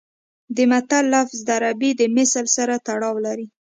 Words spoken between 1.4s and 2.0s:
د عربي